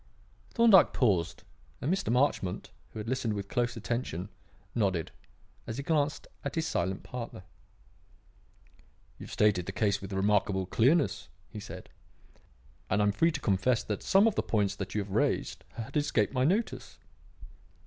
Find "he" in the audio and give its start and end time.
5.77-5.83, 11.51-11.59